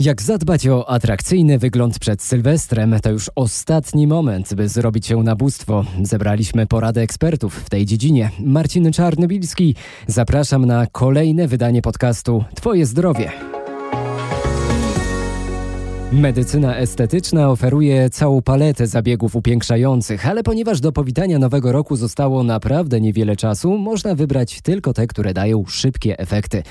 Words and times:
Jak 0.00 0.22
zadbać 0.22 0.68
o 0.68 0.90
atrakcyjny 0.90 1.58
wygląd 1.58 1.98
przed 1.98 2.22
Sylwestrem, 2.22 2.96
to 3.02 3.10
już 3.10 3.30
ostatni 3.34 4.06
moment, 4.06 4.54
by 4.54 4.68
zrobić 4.68 5.06
się 5.06 5.22
na 5.22 5.36
bóstwo. 5.36 5.84
Zebraliśmy 6.02 6.66
poradę 6.66 7.00
ekspertów 7.00 7.54
w 7.54 7.70
tej 7.70 7.86
dziedzinie. 7.86 8.30
Marcin 8.40 8.92
Czarnobilski, 8.92 9.74
zapraszam 10.06 10.64
na 10.64 10.86
kolejne 10.86 11.48
wydanie 11.48 11.82
podcastu 11.82 12.44
Twoje 12.54 12.86
zdrowie. 12.86 13.47
Medycyna 16.12 16.76
estetyczna 16.76 17.50
oferuje 17.50 18.10
całą 18.10 18.42
paletę 18.42 18.86
zabiegów 18.86 19.36
upiększających, 19.36 20.28
ale 20.28 20.42
ponieważ 20.42 20.80
do 20.80 20.92
powitania 20.92 21.38
nowego 21.38 21.72
roku 21.72 21.96
zostało 21.96 22.42
naprawdę 22.42 23.00
niewiele 23.00 23.36
czasu, 23.36 23.78
można 23.78 24.14
wybrać 24.14 24.60
tylko 24.62 24.92
te, 24.92 25.06
które 25.06 25.34
dają 25.34 25.64
szybkie 25.66 26.18
efekty. 26.18 26.62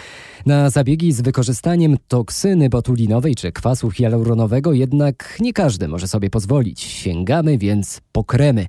Na 0.45 0.69
zabiegi 0.69 1.13
z 1.13 1.21
wykorzystaniem 1.21 1.97
toksyny 2.07 2.69
botulinowej 2.69 3.35
czy 3.35 3.51
kwasu 3.51 3.91
hialuronowego 3.91 4.73
jednak 4.73 5.37
nie 5.39 5.53
każdy 5.53 5.87
może 5.87 6.07
sobie 6.07 6.29
pozwolić. 6.29 6.81
Sięgamy 6.81 7.57
więc 7.57 8.01
po 8.11 8.23
kremy. 8.23 8.65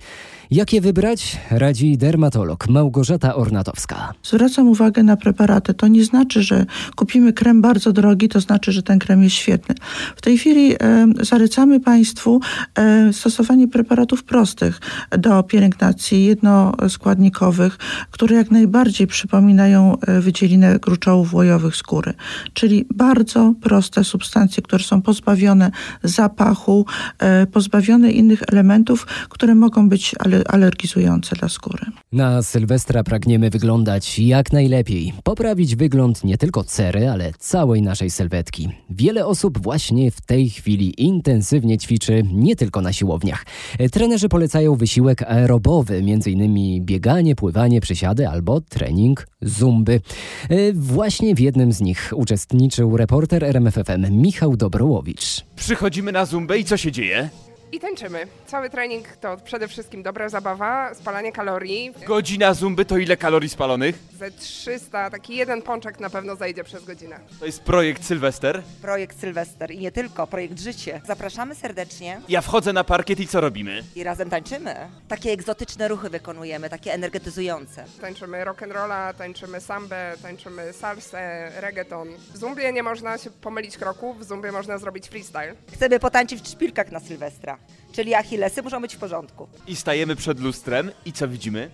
Jakie 0.51 0.81
wybrać? 0.81 1.37
Radzi 1.51 1.99
dermatolog 1.99 2.69
Małgorzata 2.69 3.35
Ornatowska. 3.35 4.13
Zwracam 4.23 4.69
uwagę 4.69 5.03
na 5.03 5.17
preparaty. 5.17 5.75
To 5.75 5.89
nie 5.89 6.05
znaczy, 6.05 6.43
że 6.43 6.67
kupimy 6.97 7.33
krem 7.33 7.63
bardzo 7.63 7.93
drogi, 7.93 8.29
to 8.29 8.41
znaczy, 8.41 8.73
że 8.73 8.83
ten 8.83 8.99
krem 8.99 9.23
jest 9.23 9.37
świetny. 9.37 9.75
W 10.17 10.23
tej 10.23 10.39
chwili 10.39 10.75
e, 10.75 11.07
zalecamy 11.21 11.81
Państwu 11.81 12.41
e, 12.75 13.13
stosowanie 13.13 13.69
preparatów 13.69 14.25
prostych 14.25 14.81
do 15.19 15.43
pielęgnacji 15.43 16.25
jednoskładnikowych, 16.25 17.79
które 18.11 18.37
jak 18.37 18.51
najbardziej 18.51 19.07
przypominają 19.07 19.97
e, 20.01 20.21
wydzielinę 20.21 20.79
gruczołów 20.79 21.35
łojowych 21.35 21.77
skóry. 21.77 22.15
Czyli 22.53 22.87
bardzo 22.95 23.55
proste 23.63 24.05
substancje, 24.05 24.63
które 24.63 24.85
są 24.85 25.03
pozbawione 25.03 25.71
zapachu, 26.03 26.87
e, 27.19 27.47
pozbawione 27.47 28.11
innych 28.11 28.43
elementów, 28.53 29.07
które 29.29 29.55
mogą 29.55 29.89
być 29.89 30.15
ale 30.19 30.38
alergizujące 30.47 31.37
dla 31.37 31.49
skóry. 31.49 31.87
Na 32.13 32.43
Sylwestra 32.43 33.05
pragniemy 33.05 33.51
wyglądać 33.51 34.19
jak 34.19 34.53
najlepiej. 34.53 35.13
Poprawić 35.25 35.77
wygląd 35.77 36.25
nie 36.25 36.39
tylko 36.39 36.65
cery, 36.65 37.09
ale 37.09 37.33
całej 37.39 37.83
naszej 37.83 38.11
sylwetki. 38.11 38.69
Wiele 38.91 39.27
osób 39.27 39.63
właśnie 39.63 40.11
w 40.11 40.21
tej 40.21 40.51
chwili 40.51 41.03
intensywnie 41.03 41.79
ćwiczy 41.79 42.23
nie 42.33 42.57
tylko 42.57 42.81
na 42.81 42.93
siłowniach. 42.93 43.45
Trenerzy 43.93 44.29
polecają 44.29 44.75
wysiłek 44.75 45.23
aerobowy, 45.23 45.97
m.in. 45.97 46.85
bieganie, 46.85 47.37
pływanie, 47.37 47.81
przysiady 47.81 48.29
albo 48.29 48.61
trening 48.61 49.29
zumby. 49.43 50.01
E, 50.49 50.73
właśnie 50.73 51.35
w 51.35 51.41
jednym 51.41 51.73
z 51.73 51.81
nich 51.81 52.13
uczestniczył 52.17 52.97
reporter 52.97 53.45
RMFFM 53.45 54.11
Michał 54.11 54.57
Dobrołowicz. 54.57 55.45
Przychodzimy 55.57 56.13
na 56.13 56.27
zumbę 56.27 56.59
i 56.59 56.65
co 56.65 56.77
się 56.77 56.93
dzieje? 56.93 57.29
I 57.73 57.81
tańczymy. 57.81 58.27
Cały 58.47 58.71
trening 58.71 59.17
to 59.17 59.37
przede 59.37 59.69
wszystkim 59.69 60.03
dobra 60.03 60.29
zabawa, 60.29 60.95
spalanie 60.95 61.33
kalorii. 61.33 61.93
Godzina 62.07 62.55
zumby 62.55 62.85
to 62.85 62.99
ile 62.99 63.17
kalorii 63.17 63.49
spalonych? 63.49 63.99
Ze 64.19 64.31
300, 64.31 65.11
taki 65.11 65.37
jeden 65.37 65.63
pączek 65.63 66.01
na 66.01 66.11
pewno 66.11 66.37
zajdzie 66.37 66.65
przez 66.65 66.85
godzinę. 66.85 67.21
To 67.41 67.47
jest 67.47 67.63
projekt 67.63 68.05
Sylwester. 68.05 68.63
Projekt 68.83 69.21
Sylwester 69.21 69.71
i 69.71 69.79
nie 69.79 69.93
tylko, 69.93 70.27
projekt 70.27 70.61
Życie. 70.61 71.01
Zapraszamy 71.07 71.55
serdecznie 71.55 72.21
Ja 72.29 72.41
wchodzę 72.41 72.73
na 72.73 72.85
parkiet 72.85 73.21
i 73.21 73.27
co 73.27 73.41
robimy? 73.41 73.83
i 73.95 74.05
razem 74.05 74.31
tańczymy. 74.31 74.75
Takie 75.09 75.31
egzotyczne 75.33 75.89
ruchy 75.89 76.11
wykonujemy, 76.11 76.69
takie 76.71 76.93
energetyzujące. 76.93 77.85
Tańczymy 78.01 78.45
rock'n'rolla, 78.45 79.15
tańczymy 79.15 79.61
sambę, 79.61 80.13
tańczymy 80.23 80.73
salsę, 80.73 81.51
reggaeton. 81.61 82.09
W 82.35 82.37
zumbie 82.37 82.73
nie 82.73 82.83
można 82.83 83.19
się 83.19 83.31
pomylić 83.31 83.77
kroków, 83.79 84.19
w 84.21 84.25
zumbie 84.25 84.53
można 84.53 84.79
zrobić 84.79 85.09
freestyle. 85.09 85.55
Chcemy 85.73 85.99
potańczyć 86.01 86.43
w 86.43 86.49
szpilkach 86.49 86.93
na 86.93 87.01
Sylwestra, 87.01 87.58
czyli 87.93 88.15
achillesy 88.15 88.63
muszą 88.63 88.81
być 88.81 88.97
w 88.97 88.99
porządku. 88.99 89.49
I 89.67 89.77
stajemy 89.77 90.17
przed 90.17 90.41
lustrem 90.41 90.91
i 91.05 91.13
co 91.13 91.29
widzimy? 91.29 91.71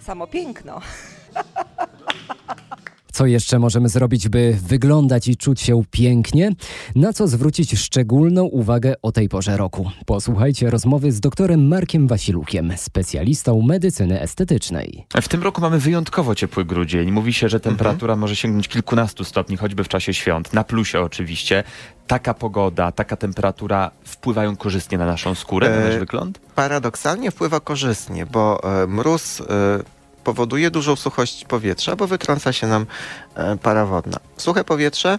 Samo 0.00 0.26
piękno. 0.26 0.80
Co 3.18 3.26
jeszcze 3.26 3.58
możemy 3.58 3.88
zrobić, 3.88 4.28
by 4.28 4.58
wyglądać 4.62 5.28
i 5.28 5.36
czuć 5.36 5.60
się 5.60 5.82
pięknie? 5.90 6.50
Na 6.94 7.12
co 7.12 7.28
zwrócić 7.28 7.78
szczególną 7.78 8.44
uwagę 8.44 8.94
o 9.02 9.12
tej 9.12 9.28
porze 9.28 9.56
roku? 9.56 9.90
Posłuchajcie 10.06 10.70
rozmowy 10.70 11.12
z 11.12 11.20
doktorem 11.20 11.68
Markiem 11.68 12.06
Wasilukiem, 12.06 12.72
specjalistą 12.76 13.62
medycyny 13.62 14.20
estetycznej. 14.20 15.06
W 15.22 15.28
tym 15.28 15.42
roku 15.42 15.60
mamy 15.60 15.78
wyjątkowo 15.78 16.34
ciepły 16.34 16.64
grudzień. 16.64 17.10
Mówi 17.10 17.32
się, 17.32 17.48
że 17.48 17.60
temperatura 17.60 18.16
może 18.16 18.36
sięgnąć 18.36 18.68
kilkunastu 18.68 19.24
stopni, 19.24 19.56
choćby 19.56 19.84
w 19.84 19.88
czasie 19.88 20.14
świąt. 20.14 20.52
Na 20.52 20.64
plusie 20.64 21.00
oczywiście. 21.00 21.64
Taka 22.08 22.34
pogoda, 22.34 22.92
taka 22.92 23.16
temperatura 23.16 23.90
wpływają 24.04 24.56
korzystnie 24.56 24.98
na 24.98 25.06
naszą 25.06 25.34
skórę, 25.34 25.70
na 25.70 25.76
E, 25.76 25.88
nasz 25.88 25.98
wygląd? 25.98 26.38
paradoksalnie 26.54 27.30
wpływa 27.30 27.60
korzystnie, 27.60 28.26
bo 28.26 28.60
e, 28.82 28.86
mróz 28.86 29.40
e, 29.40 29.44
powoduje 30.24 30.70
dużą 30.70 30.96
suchość 30.96 31.44
powietrza, 31.44 31.96
bo 31.96 32.06
wytrąca 32.06 32.52
się 32.52 32.66
nam 32.66 32.86
e, 33.34 33.56
para 33.56 33.86
wodna. 33.86 34.18
Suche 34.36 34.64
powietrze 34.64 35.18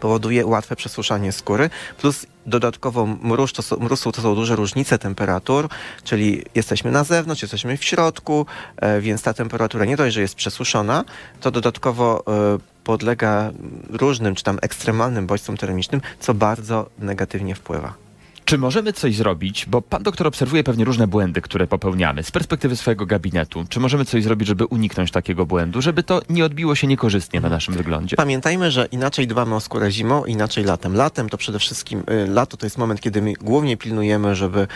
powoduje 0.00 0.46
łatwe 0.46 0.76
przesuszanie 0.76 1.32
skóry, 1.32 1.70
plus 1.98 2.26
dodatkowo 2.46 3.06
mróz 3.06 3.52
to 3.52 3.62
są, 3.62 3.88
to 4.12 4.22
są 4.22 4.34
duże 4.34 4.56
różnice 4.56 4.98
temperatur, 4.98 5.68
czyli 6.04 6.42
jesteśmy 6.54 6.90
na 6.90 7.04
zewnątrz, 7.04 7.42
jesteśmy 7.42 7.76
w 7.76 7.84
środku, 7.84 8.46
e, 8.76 9.00
więc 9.00 9.22
ta 9.22 9.34
temperatura 9.34 9.84
nie 9.84 9.96
dość, 9.96 10.14
że 10.14 10.20
jest 10.20 10.34
przesuszona, 10.34 11.04
to 11.40 11.50
dodatkowo 11.50 12.24
e, 12.28 12.75
podlega 12.86 13.52
różnym 13.90 14.34
czy 14.34 14.44
tam 14.44 14.58
ekstremalnym 14.62 15.26
bodźcom 15.26 15.56
termicznym, 15.56 16.00
co 16.20 16.34
bardzo 16.34 16.90
negatywnie 16.98 17.54
wpływa. 17.54 17.94
Czy 18.44 18.58
możemy 18.58 18.92
coś 18.92 19.16
zrobić? 19.16 19.66
Bo 19.66 19.82
pan 19.82 20.02
doktor 20.02 20.26
obserwuje 20.26 20.64
pewnie 20.64 20.84
różne 20.84 21.06
błędy, 21.06 21.40
które 21.40 21.66
popełniamy 21.66 22.22
z 22.22 22.30
perspektywy 22.30 22.76
swojego 22.76 23.06
gabinetu. 23.06 23.64
Czy 23.68 23.80
możemy 23.80 24.04
coś 24.04 24.22
zrobić, 24.24 24.48
żeby 24.48 24.66
uniknąć 24.66 25.10
takiego 25.10 25.46
błędu, 25.46 25.82
żeby 25.82 26.02
to 26.02 26.22
nie 26.30 26.44
odbiło 26.44 26.74
się 26.74 26.86
niekorzystnie 26.86 27.40
na 27.40 27.48
naszym 27.48 27.74
wyglądzie? 27.74 28.16
Pamiętajmy, 28.16 28.70
że 28.70 28.86
inaczej 28.92 29.26
dbamy 29.26 29.54
o 29.54 29.60
skórę 29.60 29.90
zimą, 29.90 30.24
inaczej 30.24 30.64
latem. 30.64 30.94
Latem 30.94 31.28
to 31.28 31.36
przede 31.36 31.58
wszystkim, 31.58 32.02
y, 32.10 32.26
lato 32.26 32.56
to 32.56 32.66
jest 32.66 32.78
moment, 32.78 33.00
kiedy 33.00 33.22
my 33.22 33.32
głównie 33.32 33.76
pilnujemy, 33.76 34.36
żeby 34.36 34.66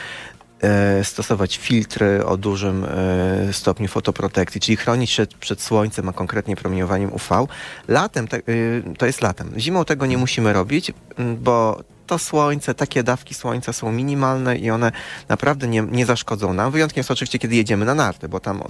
stosować 1.02 1.56
filtry 1.56 2.24
o 2.26 2.36
dużym 2.36 2.84
e, 2.84 3.52
stopniu 3.52 3.88
fotoprotekcji, 3.88 4.60
czyli 4.60 4.76
chronić 4.76 5.10
się 5.10 5.26
przed 5.40 5.62
słońcem, 5.62 6.08
a 6.08 6.12
konkretnie 6.12 6.56
promieniowaniem 6.56 7.12
UV. 7.12 7.46
Latem 7.88 8.28
te, 8.28 8.36
y, 8.48 8.82
to 8.98 9.06
jest 9.06 9.22
latem. 9.22 9.52
Zimą 9.56 9.84
tego 9.84 10.06
nie 10.06 10.18
musimy 10.18 10.52
robić, 10.52 10.92
bo 11.38 11.80
to 12.06 12.18
słońce, 12.18 12.74
takie 12.74 13.02
dawki 13.02 13.34
słońca 13.34 13.72
są 13.72 13.92
minimalne 13.92 14.56
i 14.56 14.70
one 14.70 14.92
naprawdę 15.28 15.68
nie, 15.68 15.82
nie 15.82 16.06
zaszkodzą 16.06 16.52
nam. 16.54 16.70
Wyjątkiem 16.72 17.00
jest 17.00 17.10
oczywiście, 17.10 17.38
kiedy 17.38 17.56
jedziemy 17.56 17.84
na 17.84 17.94
narty, 17.94 18.28
bo 18.28 18.40
tam 18.40 18.62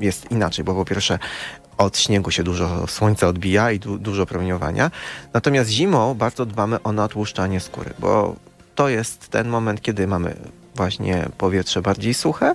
jest 0.00 0.30
inaczej, 0.30 0.64
bo 0.64 0.74
po 0.74 0.84
pierwsze 0.84 1.18
od 1.78 1.98
śniegu 1.98 2.30
się 2.30 2.42
dużo 2.42 2.86
słońca 2.86 3.28
odbija 3.28 3.72
i 3.72 3.78
du- 3.78 3.98
dużo 3.98 4.26
promieniowania. 4.26 4.90
Natomiast 5.32 5.70
zimą 5.70 6.14
bardzo 6.14 6.46
dbamy 6.46 6.82
o 6.82 6.92
natłuszczanie 6.92 7.60
skóry, 7.60 7.94
bo 7.98 8.36
to 8.74 8.88
jest 8.88 9.28
ten 9.28 9.48
moment, 9.48 9.82
kiedy 9.82 10.06
mamy 10.06 10.36
właśnie 10.76 11.28
powietrze 11.38 11.82
bardziej 11.82 12.14
suche. 12.14 12.54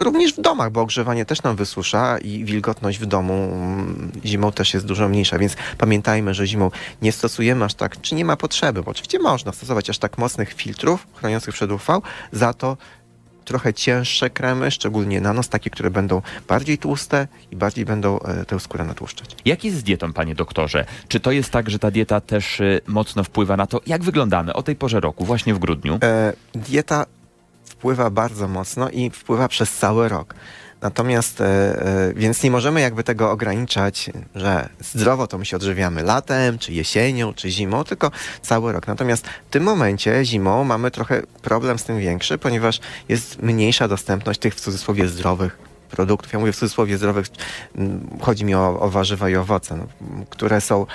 Również 0.00 0.34
w 0.34 0.40
domach, 0.40 0.72
bo 0.72 0.80
ogrzewanie 0.80 1.24
też 1.24 1.42
nam 1.42 1.56
wysusza 1.56 2.18
i 2.18 2.44
wilgotność 2.44 2.98
w 2.98 3.06
domu 3.06 3.34
mm, 3.34 4.12
zimą 4.24 4.52
też 4.52 4.74
jest 4.74 4.86
dużo 4.86 5.08
mniejsza, 5.08 5.38
więc 5.38 5.56
pamiętajmy, 5.78 6.34
że 6.34 6.46
zimą 6.46 6.70
nie 7.02 7.12
stosujemy 7.12 7.64
aż 7.64 7.74
tak, 7.74 8.00
czy 8.00 8.14
nie 8.14 8.24
ma 8.24 8.36
potrzeby, 8.36 8.82
bo 8.82 8.90
oczywiście 8.90 9.18
można 9.18 9.52
stosować 9.52 9.90
aż 9.90 9.98
tak 9.98 10.18
mocnych 10.18 10.52
filtrów 10.52 11.06
chroniących 11.14 11.54
przed 11.54 11.70
UV, 11.70 12.00
za 12.32 12.54
to 12.54 12.76
trochę 13.44 13.74
cięższe 13.74 14.30
kremy, 14.30 14.70
szczególnie 14.70 15.20
na 15.20 15.32
nos, 15.32 15.48
takie, 15.48 15.70
które 15.70 15.90
będą 15.90 16.22
bardziej 16.48 16.78
tłuste 16.78 17.28
i 17.50 17.56
bardziej 17.56 17.84
będą 17.84 18.20
e, 18.20 18.44
tę 18.44 18.60
skórę 18.60 18.84
natłuszczać. 18.84 19.36
Jak 19.44 19.64
jest 19.64 19.76
z 19.76 19.82
dietą, 19.82 20.12
panie 20.12 20.34
doktorze? 20.34 20.84
Czy 21.08 21.20
to 21.20 21.32
jest 21.32 21.50
tak, 21.50 21.70
że 21.70 21.78
ta 21.78 21.90
dieta 21.90 22.20
też 22.20 22.60
y, 22.60 22.80
mocno 22.86 23.24
wpływa 23.24 23.56
na 23.56 23.66
to, 23.66 23.80
jak 23.86 24.02
wyglądamy 24.02 24.52
o 24.52 24.62
tej 24.62 24.76
porze 24.76 25.00
roku, 25.00 25.24
właśnie 25.24 25.54
w 25.54 25.58
grudniu? 25.58 25.98
E, 26.02 26.32
dieta 26.54 27.06
wpływa 27.70 28.10
bardzo 28.10 28.48
mocno 28.48 28.90
i 28.90 29.10
wpływa 29.10 29.48
przez 29.48 29.72
cały 29.72 30.08
rok. 30.08 30.34
Natomiast, 30.80 31.40
e, 31.40 31.44
e, 31.46 32.12
więc 32.14 32.42
nie 32.42 32.50
możemy 32.50 32.80
jakby 32.80 33.04
tego 33.04 33.30
ograniczać, 33.30 34.10
że 34.34 34.68
zdrowo 34.80 35.26
to 35.26 35.38
my 35.38 35.44
się 35.44 35.56
odżywiamy 35.56 36.02
latem, 36.02 36.58
czy 36.58 36.72
jesienią, 36.72 37.34
czy 37.34 37.50
zimą, 37.50 37.84
tylko 37.84 38.10
cały 38.42 38.72
rok. 38.72 38.86
Natomiast 38.86 39.26
w 39.26 39.50
tym 39.50 39.62
momencie 39.62 40.24
zimą 40.24 40.64
mamy 40.64 40.90
trochę 40.90 41.22
problem 41.42 41.78
z 41.78 41.84
tym 41.84 41.98
większy, 41.98 42.38
ponieważ 42.38 42.80
jest 43.08 43.42
mniejsza 43.42 43.88
dostępność 43.88 44.40
tych 44.40 44.54
w 44.54 44.60
cudzysłowie 44.60 45.08
zdrowych 45.08 45.69
produktów. 45.90 46.32
Ja 46.32 46.38
mówię 46.38 46.52
w 46.52 46.56
cudzysłowie 46.56 46.98
zdrowych, 46.98 47.26
chodzi 48.20 48.44
mi 48.44 48.54
o, 48.54 48.80
o 48.80 48.90
warzywa 48.90 49.28
i 49.28 49.36
owoce, 49.36 49.76
no, 49.76 49.86
które 50.30 50.60
są 50.60 50.86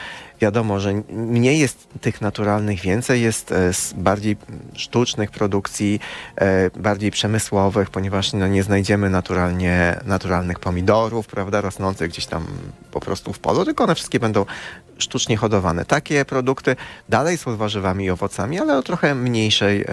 wiadomo, 0.42 0.80
że 0.80 0.94
mniej 1.10 1.60
jest 1.60 1.88
tych 2.02 2.22
naturalnych, 2.22 2.82
więcej 2.82 3.22
jest 3.22 3.52
e, 3.52 3.72
bardziej 3.96 4.38
sztucznych 4.74 5.32
produkcji, 5.32 6.00
e, 6.36 6.70
bardziej 6.70 7.12
przemysłowych, 7.12 7.90
ponieważ 7.90 8.34
no, 8.34 8.48
nie 8.48 8.64
znajdziemy 8.64 9.10
naturalnie, 9.10 10.00
naturalnych 10.06 10.60
pomidorów, 10.60 11.28
prawda, 11.28 11.62
rosnących 11.62 12.10
gdzieś 12.10 12.26
tam 12.26 12.46
po 12.92 13.00
prostu 13.00 13.34
w 13.34 13.40
polu, 13.40 13.66
tylko 13.66 13.84
one 13.84 13.96
wszystkie 13.96 14.20
będą 14.20 14.46
sztucznie 14.98 15.38
hodowane. 15.38 15.86
Takie 15.86 16.26
produkty 16.26 16.76
dalej 17.10 17.38
są 17.38 17.58
warzywami 17.58 18.06
i 18.06 18.10
owocami, 18.10 18.60
ale 18.60 18.78
o 18.78 18.84
trochę 18.84 19.16
mniejszej 19.16 19.82
e, 19.82 19.88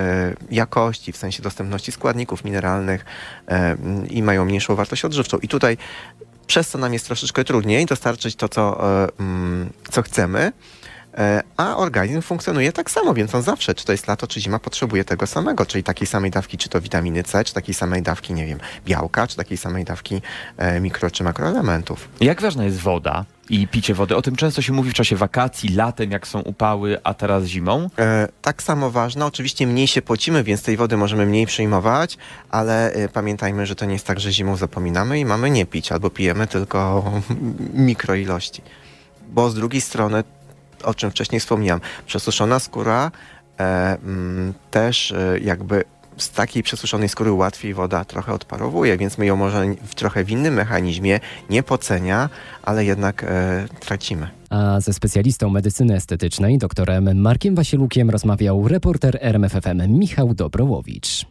jakości, 0.50 1.12
w 1.12 1.16
sensie 1.16 1.43
dostępności 1.43 1.93
składników 1.93 2.44
mineralnych 2.44 3.05
i 4.10 4.22
mają 4.22 4.44
mniejszą 4.44 4.75
wartość 4.75 4.92
odżywczą. 5.05 5.39
I 5.39 5.49
tutaj 5.49 5.77
przez 6.47 6.69
co 6.69 6.79
nam 6.79 6.93
jest 6.93 7.06
troszeczkę 7.06 7.44
trudniej 7.44 7.87
dostarczyć 7.87 8.37
to, 8.37 8.49
co, 8.49 8.91
e, 9.05 9.09
mm, 9.21 9.73
co 9.91 10.03
chcemy, 10.03 10.53
a 11.56 11.76
organizm 11.76 12.23
funkcjonuje 12.23 12.73
tak 12.73 12.91
samo, 12.91 13.14
więc 13.14 13.35
on 13.35 13.43
zawsze, 13.43 13.75
czy 13.75 13.85
to 13.85 13.93
jest 13.93 14.09
lato, 14.09 14.26
czy 14.26 14.41
zima, 14.41 14.59
potrzebuje 14.59 15.05
tego 15.05 15.26
samego, 15.26 15.67
czyli 15.67 15.85
takiej 15.85 16.06
samej 16.06 16.31
dawki, 16.31 16.59
czy 16.59 16.69
to 16.69 16.81
witaminy 16.81 17.23
C, 17.23 17.44
czy 17.44 17.55
takiej 17.55 17.75
samej 17.75 18.03
dawki, 18.03 18.35
nie 18.35 18.47
wiem, 18.47 18.59
białka, 18.85 19.26
czy 19.26 19.37
takiej 19.37 19.56
samej 19.56 19.85
dawki 19.85 20.23
e, 20.56 20.81
mikro, 20.81 21.11
czy 21.11 21.25
makroelementów. 21.25 22.09
Jak 22.20 22.43
ważna 22.43 22.64
jest 22.64 22.79
woda 22.79 23.25
i 23.50 23.69
picie 23.69 23.94
wody? 23.94 24.17
O 24.17 24.23
tym 24.23 24.37
często 24.37 24.62
się 24.62 24.73
mówi 24.73 24.91
w 24.91 24.94
czasie 24.94 25.17
wakacji, 25.17 25.69
latem, 25.69 26.11
jak 26.11 26.26
są 26.26 26.41
upały, 26.41 26.99
a 27.05 27.15
teraz 27.15 27.44
zimą. 27.44 27.91
E, 27.99 28.29
tak 28.43 28.62
samo 28.62 28.91
ważne, 28.91 29.26
oczywiście 29.26 29.67
mniej 29.67 29.87
się 29.87 30.03
pocimy, 30.03 30.44
więc 30.44 30.62
tej 30.62 30.76
wody 30.76 30.97
możemy 30.97 31.26
mniej 31.26 31.47
przyjmować, 31.47 32.19
ale 32.50 32.93
e, 32.93 33.08
pamiętajmy, 33.08 33.67
że 33.67 33.75
to 33.75 33.85
nie 33.85 33.93
jest 33.93 34.06
tak, 34.06 34.20
że 34.20 34.32
zimą 34.32 34.56
zapominamy 34.56 35.20
i 35.20 35.25
mamy 35.25 35.50
nie 35.50 35.67
pić, 35.67 35.93
albo 35.93 36.11
pijemy 36.11 36.47
tylko 36.47 37.05
mikroilości. 37.75 38.62
Bo 39.29 39.50
z 39.50 39.55
drugiej 39.55 39.81
strony, 39.81 40.25
o 40.82 40.94
czym 40.94 41.11
wcześniej 41.11 41.40
wspomniałem, 41.40 41.81
przesuszona 42.06 42.58
skóra 42.58 43.11
e, 43.61 43.99
mm, 44.02 44.55
też 44.70 45.12
e, 45.12 45.38
jakby 45.38 45.84
z 46.17 46.31
takiej 46.31 46.62
przesuszonej 46.62 47.08
skóry 47.08 47.32
łatwiej 47.32 47.75
woda 47.75 48.05
trochę 48.05 48.32
odparowuje, 48.32 48.99
więc 48.99 49.19
my 49.19 49.26
ją 49.26 49.37
może 49.37 49.64
w 49.82 49.94
trochę 49.94 50.25
w 50.25 50.31
innym 50.31 50.55
mechanizmie 50.55 51.20
nie 51.50 51.62
pocenia, 51.62 52.29
ale 52.62 52.84
jednak 52.84 53.25
e, 53.25 53.67
tracimy. 53.81 54.29
A 54.50 54.81
ze 54.81 54.93
specjalistą 54.93 55.50
medycyny 55.50 55.94
estetycznej, 55.94 56.58
doktorem 56.58 57.20
Markiem 57.20 57.55
Wasilukiem 57.55 58.11
rozmawiał 58.11 58.69
reporter 58.69 59.19
RMFFM 59.20 59.99
Michał 59.99 60.34
Dobrołowicz. 60.34 61.26